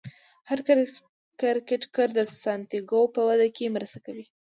هر 0.49 0.59
کرکټر 1.41 2.07
د 2.15 2.19
سانتیاګو 2.43 3.01
په 3.15 3.21
وده 3.27 3.47
کې 3.55 3.73
مرسته 3.75 3.99
کوي. 4.05 4.25